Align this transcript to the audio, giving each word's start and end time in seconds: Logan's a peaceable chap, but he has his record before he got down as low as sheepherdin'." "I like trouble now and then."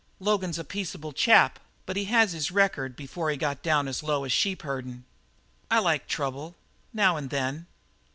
Logan's 0.19 0.57
a 0.57 0.63
peaceable 0.63 1.11
chap, 1.11 1.59
but 1.85 1.95
he 1.95 2.05
has 2.05 2.31
his 2.31 2.49
record 2.49 2.95
before 2.95 3.29
he 3.29 3.37
got 3.37 3.61
down 3.61 3.87
as 3.87 4.01
low 4.01 4.23
as 4.23 4.31
sheepherdin'." 4.31 5.03
"I 5.69 5.77
like 5.77 6.07
trouble 6.07 6.55
now 6.91 7.17
and 7.17 7.29
then." 7.29 7.67